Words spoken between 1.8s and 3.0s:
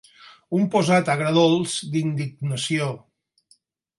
d'indignació.